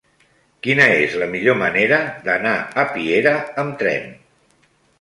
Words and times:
Quina 0.67 0.87
és 1.01 1.17
la 1.23 1.27
millor 1.33 1.59
manera 1.59 2.01
d'anar 2.29 2.55
a 2.85 2.89
Piera 2.97 3.37
amb 3.65 3.79
tren? 3.85 4.13